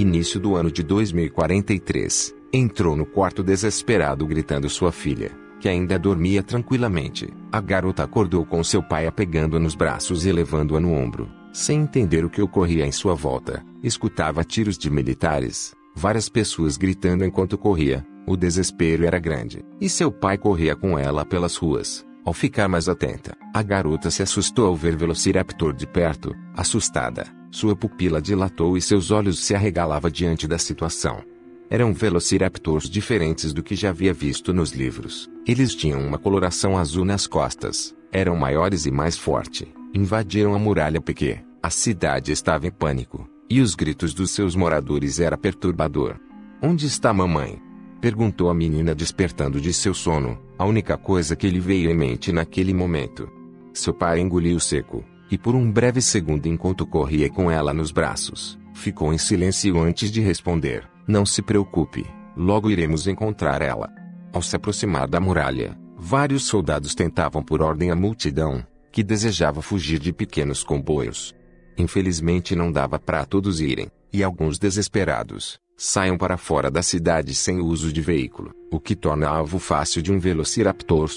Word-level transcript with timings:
Início 0.00 0.40
do 0.40 0.56
ano 0.56 0.72
de 0.72 0.82
2043. 0.82 2.34
Entrou 2.54 2.96
no 2.96 3.04
quarto 3.04 3.42
desesperado 3.42 4.26
gritando 4.26 4.66
sua 4.66 4.90
filha, 4.90 5.30
que 5.60 5.68
ainda 5.68 5.98
dormia 5.98 6.42
tranquilamente. 6.42 7.28
A 7.52 7.60
garota 7.60 8.02
acordou 8.02 8.46
com 8.46 8.64
seu 8.64 8.82
pai 8.82 9.06
a 9.06 9.12
pegando-a 9.12 9.60
nos 9.60 9.74
braços 9.74 10.24
e 10.24 10.32
levando-a 10.32 10.80
no 10.80 10.94
ombro. 10.94 11.28
Sem 11.52 11.82
entender 11.82 12.24
o 12.24 12.30
que 12.30 12.40
ocorria 12.40 12.86
em 12.86 12.92
sua 12.92 13.14
volta, 13.14 13.62
escutava 13.82 14.42
tiros 14.42 14.78
de 14.78 14.88
militares, 14.88 15.74
várias 15.94 16.30
pessoas 16.30 16.78
gritando 16.78 17.22
enquanto 17.22 17.58
corria. 17.58 18.02
O 18.26 18.38
desespero 18.38 19.04
era 19.04 19.18
grande, 19.18 19.62
e 19.78 19.86
seu 19.86 20.10
pai 20.10 20.38
corria 20.38 20.74
com 20.74 20.98
ela 20.98 21.26
pelas 21.26 21.56
ruas. 21.56 22.06
Ao 22.24 22.32
ficar 22.32 22.68
mais 22.68 22.88
atenta, 22.88 23.36
a 23.52 23.62
garota 23.62 24.10
se 24.10 24.22
assustou 24.22 24.66
ao 24.66 24.74
ver 24.74 24.96
Velociraptor 24.96 25.74
de 25.74 25.86
perto, 25.86 26.34
assustada. 26.56 27.39
Sua 27.50 27.74
pupila 27.74 28.22
dilatou 28.22 28.76
e 28.76 28.82
seus 28.82 29.10
olhos 29.10 29.40
se 29.40 29.54
arregalavam 29.54 30.10
diante 30.10 30.46
da 30.46 30.56
situação. 30.56 31.22
Eram 31.68 31.92
velociraptors 31.92 32.88
diferentes 32.88 33.52
do 33.52 33.62
que 33.62 33.74
já 33.74 33.90
havia 33.90 34.12
visto 34.12 34.52
nos 34.52 34.72
livros. 34.72 35.28
Eles 35.46 35.74
tinham 35.74 36.00
uma 36.00 36.18
coloração 36.18 36.78
azul 36.78 37.04
nas 37.04 37.26
costas, 37.26 37.94
eram 38.12 38.36
maiores 38.36 38.86
e 38.86 38.90
mais 38.90 39.16
fortes. 39.16 39.68
Invadiram 39.92 40.54
a 40.54 40.58
muralha 40.58 41.00
Pequê. 41.00 41.40
A 41.62 41.70
cidade 41.70 42.32
estava 42.32 42.66
em 42.66 42.70
pânico, 42.70 43.28
e 43.48 43.60
os 43.60 43.74
gritos 43.74 44.14
dos 44.14 44.30
seus 44.30 44.54
moradores 44.54 45.20
era 45.20 45.36
perturbador. 45.36 46.16
Onde 46.62 46.86
está 46.86 47.12
mamãe? 47.12 47.60
Perguntou 48.00 48.48
a 48.48 48.54
menina 48.54 48.94
despertando 48.94 49.60
de 49.60 49.72
seu 49.72 49.92
sono, 49.92 50.40
a 50.56 50.64
única 50.64 50.96
coisa 50.96 51.36
que 51.36 51.48
lhe 51.50 51.60
veio 51.60 51.90
em 51.90 51.94
mente 51.94 52.32
naquele 52.32 52.72
momento. 52.72 53.28
Seu 53.74 53.92
pai 53.92 54.20
engoliu 54.20 54.58
seco, 54.58 55.04
e 55.30 55.38
por 55.38 55.54
um 55.54 55.70
breve 55.70 56.02
segundo 56.02 56.46
enquanto 56.46 56.86
corria 56.86 57.30
com 57.30 57.50
ela 57.50 57.72
nos 57.72 57.92
braços, 57.92 58.58
ficou 58.74 59.12
em 59.12 59.18
silêncio 59.18 59.80
antes 59.80 60.10
de 60.10 60.20
responder: 60.20 60.88
Não 61.06 61.24
se 61.24 61.40
preocupe, 61.40 62.04
logo 62.36 62.70
iremos 62.70 63.06
encontrar 63.06 63.62
ela. 63.62 63.92
Ao 64.32 64.42
se 64.42 64.56
aproximar 64.56 65.08
da 65.08 65.20
muralha, 65.20 65.78
vários 65.96 66.44
soldados 66.44 66.94
tentavam 66.94 67.42
por 67.42 67.62
ordem 67.62 67.90
a 67.90 67.96
multidão, 67.96 68.64
que 68.90 69.02
desejava 69.02 69.62
fugir 69.62 69.98
de 69.98 70.12
pequenos 70.12 70.64
comboios. 70.64 71.34
Infelizmente 71.78 72.56
não 72.56 72.70
dava 72.70 72.98
para 72.98 73.24
todos 73.24 73.60
irem, 73.60 73.90
e 74.12 74.22
alguns 74.22 74.58
desesperados, 74.58 75.58
saiam 75.76 76.18
para 76.18 76.36
fora 76.36 76.70
da 76.70 76.82
cidade 76.82 77.34
sem 77.34 77.60
o 77.60 77.66
uso 77.66 77.92
de 77.92 78.02
veículo, 78.02 78.52
o 78.70 78.80
que 78.80 78.94
torna 78.94 79.28
alvo 79.28 79.58
fácil 79.58 80.02
de 80.02 80.12
um 80.12 80.18
velociraptor. 80.18 81.10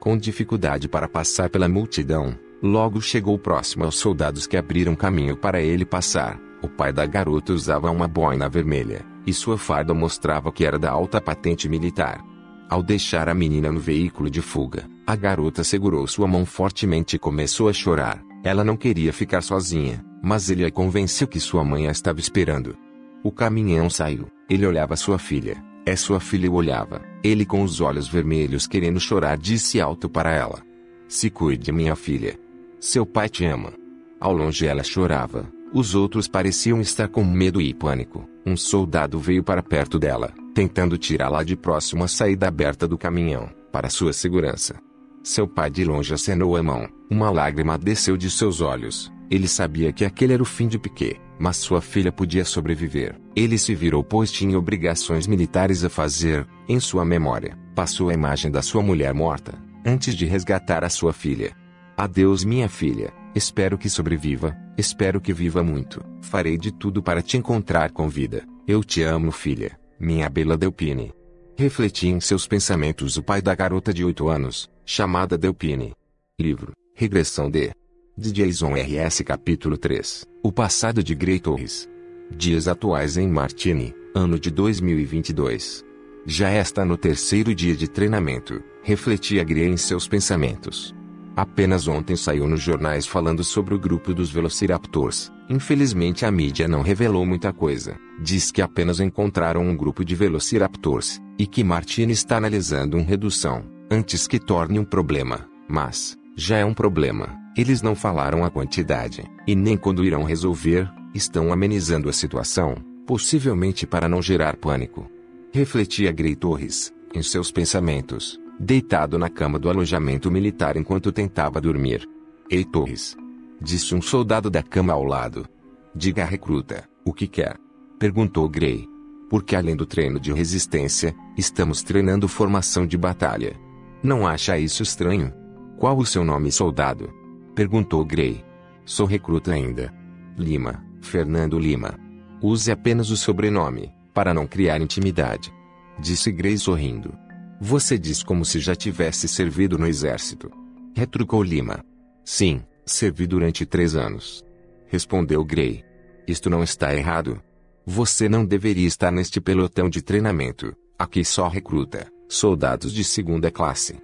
Com 0.00 0.16
dificuldade 0.16 0.88
para 0.88 1.08
passar 1.08 1.50
pela 1.50 1.68
multidão, 1.68 2.38
Logo 2.62 3.00
chegou 3.00 3.38
próximo 3.38 3.84
aos 3.84 3.96
soldados 3.96 4.46
que 4.46 4.56
abriram 4.56 4.96
caminho 4.96 5.36
para 5.36 5.60
ele 5.60 5.84
passar. 5.84 6.40
O 6.60 6.68
pai 6.68 6.92
da 6.92 7.06
garota 7.06 7.52
usava 7.52 7.90
uma 7.90 8.08
boina 8.08 8.48
vermelha, 8.48 9.06
e 9.24 9.32
sua 9.32 9.56
farda 9.56 9.94
mostrava 9.94 10.50
que 10.50 10.64
era 10.64 10.78
da 10.78 10.90
alta 10.90 11.20
patente 11.20 11.68
militar. 11.68 12.20
Ao 12.68 12.82
deixar 12.82 13.28
a 13.28 13.34
menina 13.34 13.70
no 13.70 13.78
veículo 13.78 14.28
de 14.28 14.42
fuga, 14.42 14.88
a 15.06 15.14
garota 15.14 15.62
segurou 15.62 16.06
sua 16.06 16.26
mão 16.26 16.44
fortemente 16.44 17.14
e 17.16 17.18
começou 17.18 17.68
a 17.68 17.72
chorar. 17.72 18.22
Ela 18.42 18.64
não 18.64 18.76
queria 18.76 19.12
ficar 19.12 19.40
sozinha, 19.40 20.04
mas 20.22 20.50
ele 20.50 20.64
a 20.64 20.70
convenceu 20.70 21.28
que 21.28 21.38
sua 21.38 21.64
mãe 21.64 21.86
a 21.86 21.92
estava 21.92 22.18
esperando. 22.18 22.76
O 23.22 23.30
caminhão 23.30 23.88
saiu. 23.88 24.26
Ele 24.50 24.66
olhava 24.66 24.96
sua 24.96 25.18
filha. 25.18 25.62
É 25.86 25.94
sua 25.96 26.20
filha 26.20 26.50
o 26.50 26.54
olhava. 26.54 27.02
Ele 27.22 27.46
com 27.46 27.62
os 27.62 27.80
olhos 27.80 28.08
vermelhos 28.08 28.66
querendo 28.66 29.00
chorar 29.00 29.38
disse 29.38 29.80
alto 29.80 30.08
para 30.08 30.32
ela. 30.32 30.60
Se 31.06 31.30
cuide 31.30 31.72
minha 31.72 31.96
filha. 31.96 32.38
Seu 32.80 33.04
pai 33.04 33.28
te 33.28 33.44
ama. 33.44 33.72
Ao 34.20 34.32
longe 34.32 34.66
ela 34.66 34.84
chorava. 34.84 35.48
Os 35.72 35.94
outros 35.94 36.28
pareciam 36.28 36.80
estar 36.80 37.08
com 37.08 37.24
medo 37.24 37.60
e 37.60 37.74
pânico. 37.74 38.26
Um 38.46 38.56
soldado 38.56 39.18
veio 39.18 39.42
para 39.42 39.62
perto 39.62 39.98
dela, 39.98 40.32
tentando 40.54 40.96
tirá-la 40.96 41.42
de 41.42 41.56
próximo 41.56 42.04
à 42.04 42.08
saída 42.08 42.48
aberta 42.48 42.86
do 42.86 42.96
caminhão, 42.96 43.50
para 43.70 43.90
sua 43.90 44.12
segurança. 44.12 44.76
Seu 45.22 45.46
pai 45.46 45.70
de 45.70 45.84
longe 45.84 46.14
acenou 46.14 46.56
a 46.56 46.62
mão. 46.62 46.88
Uma 47.10 47.30
lágrima 47.30 47.76
desceu 47.76 48.16
de 48.16 48.30
seus 48.30 48.60
olhos. 48.60 49.12
Ele 49.30 49.46
sabia 49.46 49.92
que 49.92 50.04
aquele 50.04 50.32
era 50.32 50.42
o 50.42 50.46
fim 50.46 50.68
de 50.68 50.78
Piquet, 50.78 51.20
mas 51.38 51.56
sua 51.56 51.82
filha 51.82 52.10
podia 52.10 52.44
sobreviver. 52.44 53.20
Ele 53.36 53.58
se 53.58 53.74
virou 53.74 54.02
pois 54.02 54.32
tinha 54.32 54.58
obrigações 54.58 55.26
militares 55.26 55.84
a 55.84 55.90
fazer. 55.90 56.46
Em 56.66 56.80
sua 56.80 57.04
memória, 57.04 57.58
passou 57.74 58.08
a 58.08 58.14
imagem 58.14 58.50
da 58.50 58.62
sua 58.62 58.82
mulher 58.82 59.12
morta, 59.12 59.58
antes 59.84 60.14
de 60.14 60.24
resgatar 60.24 60.82
a 60.84 60.88
sua 60.88 61.12
filha. 61.12 61.52
Adeus, 61.98 62.44
minha 62.44 62.68
filha. 62.68 63.12
Espero 63.34 63.76
que 63.76 63.90
sobreviva. 63.90 64.56
Espero 64.76 65.20
que 65.20 65.32
viva 65.32 65.64
muito. 65.64 66.00
Farei 66.22 66.56
de 66.56 66.70
tudo 66.70 67.02
para 67.02 67.20
te 67.20 67.36
encontrar 67.36 67.90
com 67.90 68.08
vida. 68.08 68.46
Eu 68.68 68.84
te 68.84 69.02
amo, 69.02 69.32
filha. 69.32 69.76
Minha 69.98 70.30
bela 70.30 70.56
Delpine. 70.56 71.12
Refletia 71.56 72.08
em 72.08 72.20
seus 72.20 72.46
pensamentos 72.46 73.16
o 73.16 73.22
pai 73.24 73.42
da 73.42 73.52
garota 73.52 73.92
de 73.92 74.04
8 74.04 74.28
anos, 74.28 74.70
chamada 74.86 75.36
Delpine. 75.36 75.92
Livro: 76.40 76.70
Regressão 76.94 77.50
de. 77.50 77.72
De 78.16 78.30
Jason 78.30 78.76
R.S. 78.76 79.24
Capítulo 79.24 79.76
3 79.76 80.24
O 80.40 80.52
passado 80.52 81.02
de 81.02 81.16
Grey 81.16 81.40
Torres. 81.40 81.88
Dias 82.30 82.68
atuais 82.68 83.16
em 83.16 83.26
Martini, 83.26 83.92
ano 84.14 84.38
de 84.38 84.52
2022. 84.52 85.84
Já 86.24 86.54
está 86.54 86.84
no 86.84 86.96
terceiro 86.96 87.52
dia 87.52 87.74
de 87.74 87.88
treinamento, 87.88 88.62
refletia 88.84 89.42
Grey 89.42 89.66
em 89.66 89.76
seus 89.76 90.06
pensamentos. 90.06 90.94
Apenas 91.38 91.86
ontem 91.86 92.16
saiu 92.16 92.48
nos 92.48 92.60
jornais 92.60 93.06
falando 93.06 93.44
sobre 93.44 93.72
o 93.72 93.78
grupo 93.78 94.12
dos 94.12 94.28
Velociraptors. 94.28 95.30
Infelizmente 95.48 96.26
a 96.26 96.32
mídia 96.32 96.66
não 96.66 96.82
revelou 96.82 97.24
muita 97.24 97.52
coisa. 97.52 97.96
Diz 98.20 98.50
que 98.50 98.60
apenas 98.60 98.98
encontraram 98.98 99.62
um 99.62 99.76
grupo 99.76 100.04
de 100.04 100.16
Velociraptors, 100.16 101.22
e 101.38 101.46
que 101.46 101.62
Martini 101.62 102.12
está 102.12 102.38
analisando 102.38 102.96
uma 102.96 103.06
redução, 103.06 103.62
antes 103.88 104.26
que 104.26 104.40
torne 104.40 104.80
um 104.80 104.84
problema. 104.84 105.48
Mas, 105.68 106.18
já 106.34 106.56
é 106.56 106.64
um 106.64 106.74
problema. 106.74 107.38
Eles 107.56 107.82
não 107.82 107.94
falaram 107.94 108.44
a 108.44 108.50
quantidade, 108.50 109.22
e 109.46 109.54
nem 109.54 109.76
quando 109.76 110.04
irão 110.04 110.24
resolver, 110.24 110.90
estão 111.14 111.52
amenizando 111.52 112.08
a 112.08 112.12
situação, 112.12 112.74
possivelmente 113.06 113.86
para 113.86 114.08
não 114.08 114.20
gerar 114.20 114.56
pânico. 114.56 115.08
Refletia 115.52 116.10
Grey 116.10 116.34
Torres, 116.34 116.92
em 117.14 117.22
seus 117.22 117.52
pensamentos 117.52 118.40
deitado 118.58 119.18
na 119.18 119.28
cama 119.28 119.58
do 119.58 119.68
alojamento 119.68 120.30
militar 120.30 120.76
enquanto 120.76 121.12
tentava 121.12 121.60
dormir. 121.60 122.08
Ei 122.50 122.64
Torres! 122.64 123.16
Disse 123.60 123.94
um 123.94 124.02
soldado 124.02 124.50
da 124.50 124.62
cama 124.62 124.92
ao 124.92 125.04
lado. 125.04 125.46
Diga 125.94 126.22
à 126.22 126.26
recruta, 126.26 126.88
o 127.04 127.12
que 127.12 127.26
quer? 127.26 127.56
Perguntou 127.98 128.48
Gray. 128.48 128.86
Porque 129.28 129.54
além 129.54 129.76
do 129.76 129.84
treino 129.84 130.18
de 130.18 130.32
resistência, 130.32 131.14
estamos 131.36 131.82
treinando 131.82 132.28
formação 132.28 132.86
de 132.86 132.96
batalha. 132.96 133.54
Não 134.02 134.26
acha 134.26 134.58
isso 134.58 134.82
estranho? 134.82 135.32
Qual 135.76 135.98
o 135.98 136.06
seu 136.06 136.24
nome, 136.24 136.50
soldado? 136.50 137.12
Perguntou 137.54 138.04
Gray. 138.04 138.44
Sou 138.84 139.06
recruta 139.06 139.52
ainda. 139.52 139.92
Lima, 140.36 140.84
Fernando 141.00 141.58
Lima. 141.58 141.98
Use 142.40 142.70
apenas 142.70 143.10
o 143.10 143.16
sobrenome, 143.16 143.92
para 144.14 144.32
não 144.32 144.46
criar 144.46 144.80
intimidade. 144.80 145.52
Disse 145.98 146.30
Gray 146.30 146.56
sorrindo. 146.56 147.12
Você 147.60 147.98
diz 147.98 148.22
como 148.22 148.44
se 148.44 148.60
já 148.60 148.74
tivesse 148.76 149.26
servido 149.26 149.76
no 149.76 149.86
exército. 149.86 150.50
Retrucou 150.94 151.42
Lima. 151.42 151.84
Sim, 152.24 152.62
servi 152.86 153.26
durante 153.26 153.66
três 153.66 153.96
anos. 153.96 154.44
Respondeu 154.86 155.44
Gray. 155.44 155.84
Isto 156.26 156.48
não 156.48 156.62
está 156.62 156.94
errado. 156.94 157.42
Você 157.84 158.28
não 158.28 158.44
deveria 158.44 158.86
estar 158.86 159.10
neste 159.10 159.40
pelotão 159.40 159.88
de 159.88 160.02
treinamento. 160.02 160.74
Aqui 160.98 161.24
só 161.24 161.48
recruta 161.48 162.06
soldados 162.28 162.92
de 162.92 163.02
segunda 163.02 163.50
classe. 163.50 163.98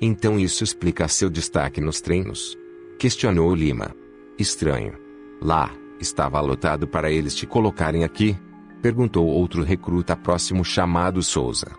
Então 0.00 0.38
isso 0.38 0.62
explica 0.62 1.08
seu 1.08 1.30
destaque 1.30 1.80
nos 1.80 2.00
treinos? 2.00 2.56
Questionou 2.98 3.54
Lima. 3.54 3.94
Estranho. 4.38 4.94
Lá, 5.40 5.72
estava 5.98 6.40
lotado 6.40 6.86
para 6.86 7.10
eles 7.10 7.34
te 7.34 7.46
colocarem 7.46 8.04
aqui? 8.04 8.36
Perguntou 8.82 9.26
outro 9.26 9.62
recruta 9.62 10.16
próximo 10.16 10.64
chamado 10.64 11.22
Souza. 11.22 11.70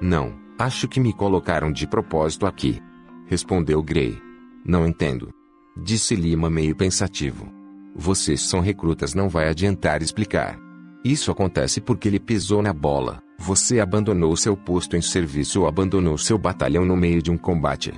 Não, 0.00 0.34
Acho 0.60 0.86
que 0.86 1.00
me 1.00 1.10
colocaram 1.10 1.72
de 1.72 1.86
propósito 1.86 2.44
aqui. 2.44 2.82
Respondeu 3.26 3.82
Gray. 3.82 4.20
Não 4.62 4.86
entendo. 4.86 5.32
Disse 5.74 6.14
Lima 6.14 6.50
meio 6.50 6.76
pensativo. 6.76 7.48
Vocês 7.96 8.42
são 8.42 8.60
recrutas, 8.60 9.14
não 9.14 9.26
vai 9.26 9.48
adiantar 9.48 10.02
explicar. 10.02 10.58
Isso 11.02 11.30
acontece 11.30 11.80
porque 11.80 12.08
ele 12.08 12.20
pisou 12.20 12.60
na 12.60 12.74
bola. 12.74 13.22
Você 13.38 13.80
abandonou 13.80 14.36
seu 14.36 14.54
posto 14.54 14.98
em 14.98 15.00
serviço 15.00 15.62
ou 15.62 15.66
abandonou 15.66 16.18
seu 16.18 16.36
batalhão 16.36 16.84
no 16.84 16.94
meio 16.94 17.22
de 17.22 17.30
um 17.30 17.38
combate. 17.38 17.94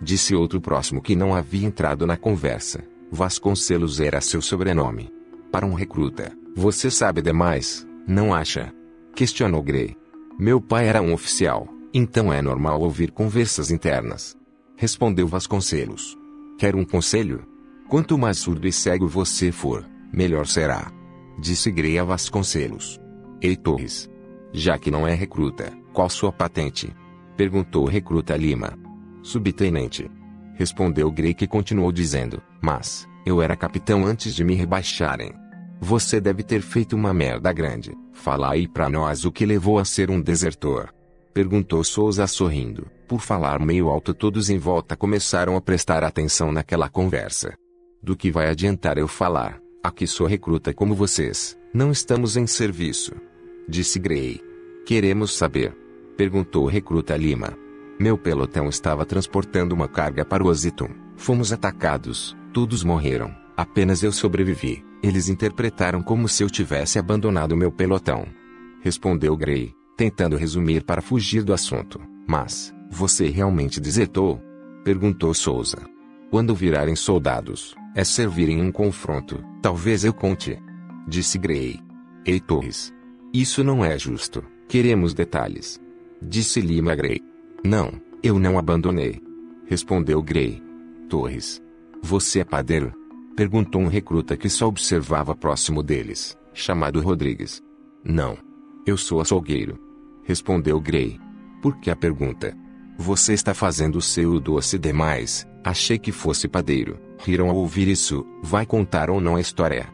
Disse 0.00 0.34
outro 0.34 0.58
próximo 0.58 1.02
que 1.02 1.14
não 1.14 1.34
havia 1.34 1.66
entrado 1.66 2.06
na 2.06 2.16
conversa. 2.16 2.82
Vasconcelos 3.12 4.00
era 4.00 4.22
seu 4.22 4.40
sobrenome. 4.40 5.12
Para 5.52 5.66
um 5.66 5.74
recruta, 5.74 6.32
você 6.56 6.90
sabe 6.90 7.20
demais, 7.20 7.86
não 8.08 8.32
acha? 8.32 8.72
Questionou 9.14 9.62
Gray. 9.62 9.94
Meu 10.38 10.62
pai 10.62 10.88
era 10.88 11.02
um 11.02 11.12
oficial. 11.12 11.75
Então 11.98 12.30
é 12.30 12.42
normal 12.42 12.82
ouvir 12.82 13.10
conversas 13.10 13.70
internas. 13.70 14.36
Respondeu 14.76 15.26
Vasconcelos. 15.26 16.14
Quer 16.58 16.76
um 16.76 16.84
conselho? 16.84 17.46
Quanto 17.88 18.18
mais 18.18 18.36
surdo 18.36 18.68
e 18.68 18.72
cego 18.72 19.08
você 19.08 19.50
for, 19.50 19.82
melhor 20.12 20.46
será. 20.46 20.92
Disse 21.38 21.70
Greia 21.70 22.04
Vasconcelos. 22.04 23.00
Ei 23.40 23.56
Torres. 23.56 24.10
Já 24.52 24.78
que 24.78 24.90
não 24.90 25.06
é 25.06 25.14
recruta, 25.14 25.72
qual 25.94 26.10
sua 26.10 26.30
patente? 26.30 26.94
Perguntou 27.34 27.84
o 27.86 27.88
recruta 27.88 28.36
Lima. 28.36 28.78
Subtenente. 29.22 30.10
Respondeu 30.52 31.10
Grey 31.10 31.32
que 31.32 31.46
continuou 31.46 31.90
dizendo, 31.90 32.42
mas, 32.60 33.08
eu 33.24 33.40
era 33.40 33.56
capitão 33.56 34.04
antes 34.04 34.34
de 34.34 34.44
me 34.44 34.54
rebaixarem. 34.54 35.32
Você 35.80 36.20
deve 36.20 36.42
ter 36.42 36.60
feito 36.60 36.94
uma 36.94 37.14
merda 37.14 37.50
grande. 37.54 37.96
Fala 38.12 38.52
aí 38.52 38.68
pra 38.68 38.90
nós 38.90 39.24
o 39.24 39.32
que 39.32 39.46
levou 39.46 39.78
a 39.78 39.84
ser 39.86 40.10
um 40.10 40.20
desertor. 40.20 40.94
Perguntou 41.36 41.84
Souza 41.84 42.26
sorrindo. 42.26 42.86
Por 43.06 43.20
falar 43.20 43.60
meio 43.60 43.90
alto 43.90 44.14
todos 44.14 44.48
em 44.48 44.56
volta 44.56 44.96
começaram 44.96 45.54
a 45.54 45.60
prestar 45.60 46.02
atenção 46.02 46.50
naquela 46.50 46.88
conversa. 46.88 47.52
Do 48.02 48.16
que 48.16 48.30
vai 48.30 48.48
adiantar 48.48 48.96
eu 48.96 49.06
falar? 49.06 49.60
Aqui 49.84 50.06
sou 50.06 50.26
recruta 50.26 50.72
como 50.72 50.94
vocês. 50.94 51.54
Não 51.74 51.92
estamos 51.92 52.38
em 52.38 52.46
serviço. 52.46 53.12
Disse 53.68 53.98
Gray. 53.98 54.40
Queremos 54.86 55.36
saber. 55.36 55.76
Perguntou 56.16 56.64
o 56.64 56.68
recruta 56.68 57.14
Lima. 57.18 57.52
Meu 58.00 58.16
pelotão 58.16 58.70
estava 58.70 59.04
transportando 59.04 59.74
uma 59.74 59.88
carga 59.88 60.24
para 60.24 60.42
o 60.42 60.46
Ozitum. 60.46 60.88
Fomos 61.18 61.52
atacados. 61.52 62.34
Todos 62.50 62.82
morreram. 62.82 63.30
Apenas 63.54 64.02
eu 64.02 64.10
sobrevivi. 64.10 64.82
Eles 65.02 65.28
interpretaram 65.28 66.02
como 66.02 66.30
se 66.30 66.42
eu 66.42 66.48
tivesse 66.48 66.98
abandonado 66.98 67.54
meu 67.54 67.70
pelotão. 67.70 68.26
Respondeu 68.82 69.36
Gray 69.36 69.75
tentando 69.96 70.36
resumir 70.36 70.84
para 70.84 71.00
fugir 71.00 71.42
do 71.42 71.52
assunto. 71.52 72.00
Mas, 72.28 72.74
você 72.90 73.28
realmente 73.28 73.80
desertou? 73.80 74.40
Perguntou 74.84 75.32
Souza. 75.32 75.78
Quando 76.30 76.54
virarem 76.54 76.94
soldados, 76.94 77.74
é 77.94 78.04
servir 78.04 78.48
em 78.48 78.60
um 78.60 78.70
confronto, 78.70 79.42
talvez 79.62 80.04
eu 80.04 80.12
conte. 80.12 80.60
Disse 81.08 81.38
Gray. 81.38 81.80
Ei 82.24 82.40
Torres. 82.40 82.92
Isso 83.32 83.62
não 83.64 83.84
é 83.84 83.98
justo. 83.98 84.44
Queremos 84.68 85.14
detalhes. 85.14 85.80
Disse 86.20 86.60
Lima 86.60 86.94
Gray. 86.94 87.22
Não, 87.64 87.92
eu 88.22 88.38
não 88.38 88.58
abandonei. 88.58 89.22
Respondeu 89.66 90.22
Gray. 90.22 90.62
Torres. 91.08 91.62
Você 92.02 92.40
é 92.40 92.44
padeiro? 92.44 92.92
Perguntou 93.36 93.80
um 93.80 93.88
recruta 93.88 94.36
que 94.36 94.48
só 94.48 94.66
observava 94.66 95.34
próximo 95.36 95.82
deles, 95.82 96.36
chamado 96.52 97.00
Rodrigues. 97.00 97.62
Não. 98.04 98.36
Eu 98.86 98.96
sou 98.96 99.20
açougueiro. 99.20 99.85
Respondeu 100.26 100.80
Gray. 100.80 101.20
Por 101.62 101.76
que 101.78 101.90
a 101.90 101.96
pergunta? 101.96 102.56
Você 102.98 103.32
está 103.32 103.54
fazendo 103.54 103.96
o 103.96 104.02
seu 104.02 104.38
doce 104.40 104.78
demais. 104.78 105.46
Achei 105.64 105.98
que 105.98 106.12
fosse 106.12 106.48
padeiro. 106.48 106.98
Riram 107.18 107.48
ao 107.48 107.56
ouvir 107.56 107.88
isso. 107.88 108.26
Vai 108.42 108.66
contar 108.66 109.08
ou 109.08 109.20
não 109.20 109.36
a 109.36 109.40
história? 109.40 109.88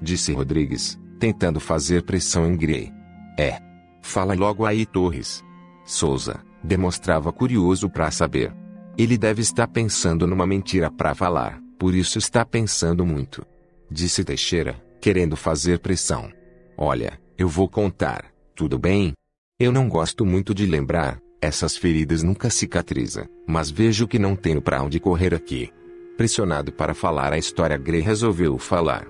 Disse 0.00 0.32
Rodrigues, 0.32 0.98
tentando 1.18 1.58
fazer 1.58 2.02
pressão 2.02 2.46
em 2.46 2.56
Gray. 2.56 2.92
É. 3.38 3.58
Fala 4.02 4.34
logo 4.34 4.64
aí, 4.64 4.86
Torres. 4.86 5.44
Souza 5.84 6.40
demonstrava 6.62 7.32
curioso 7.32 7.88
para 7.88 8.10
saber. 8.10 8.54
Ele 8.96 9.16
deve 9.16 9.42
estar 9.42 9.68
pensando 9.68 10.26
numa 10.26 10.46
mentira 10.46 10.90
para 10.90 11.14
falar, 11.14 11.60
por 11.78 11.94
isso 11.94 12.18
está 12.18 12.44
pensando 12.44 13.06
muito. 13.06 13.46
Disse 13.90 14.24
Teixeira, 14.24 14.82
querendo 15.00 15.36
fazer 15.36 15.78
pressão. 15.78 16.30
Olha, 16.76 17.18
eu 17.36 17.48
vou 17.48 17.68
contar, 17.68 18.26
tudo 18.54 18.78
bem? 18.78 19.12
Eu 19.60 19.72
não 19.72 19.88
gosto 19.88 20.24
muito 20.24 20.54
de 20.54 20.64
lembrar, 20.66 21.20
essas 21.42 21.76
feridas 21.76 22.22
nunca 22.22 22.48
cicatrizam, 22.48 23.26
mas 23.44 23.68
vejo 23.68 24.06
que 24.06 24.16
não 24.16 24.36
tenho 24.36 24.62
para 24.62 24.80
onde 24.80 25.00
correr 25.00 25.34
aqui. 25.34 25.68
Pressionado 26.16 26.70
para 26.70 26.94
falar 26.94 27.32
a 27.32 27.38
história, 27.38 27.76
Gray 27.76 28.00
resolveu 28.00 28.56
falar. 28.56 29.08